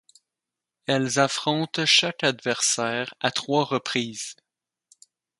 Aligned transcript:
Elles 0.87 1.19
affrontent 1.19 1.85
chaque 1.85 2.23
adversaire 2.23 3.13
à 3.19 3.29
trois 3.29 3.65
reprises. 3.65 4.35